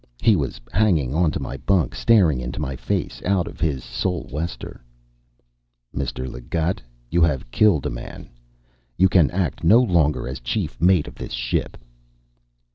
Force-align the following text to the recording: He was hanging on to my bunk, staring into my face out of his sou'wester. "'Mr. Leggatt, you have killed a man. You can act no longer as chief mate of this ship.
He 0.23 0.35
was 0.35 0.59
hanging 0.73 1.13
on 1.13 1.29
to 1.29 1.39
my 1.39 1.57
bunk, 1.57 1.93
staring 1.93 2.39
into 2.39 2.59
my 2.59 2.75
face 2.75 3.21
out 3.23 3.47
of 3.47 3.59
his 3.59 3.83
sou'wester. 3.83 4.81
"'Mr. 5.95 6.27
Leggatt, 6.27 6.81
you 7.11 7.21
have 7.21 7.51
killed 7.51 7.85
a 7.85 7.91
man. 7.91 8.27
You 8.97 9.07
can 9.07 9.29
act 9.29 9.63
no 9.63 9.79
longer 9.79 10.27
as 10.27 10.39
chief 10.39 10.81
mate 10.81 11.07
of 11.07 11.13
this 11.13 11.33
ship. 11.33 11.77